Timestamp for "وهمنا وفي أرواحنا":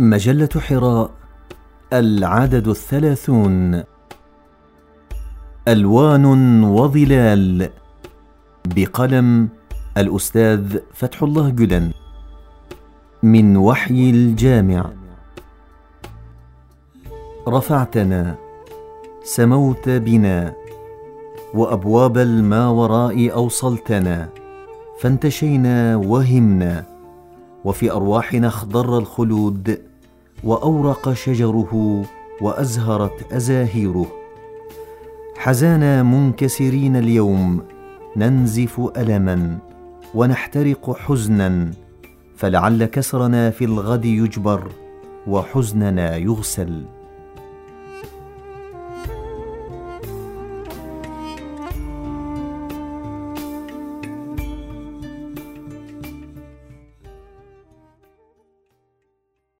25.96-28.48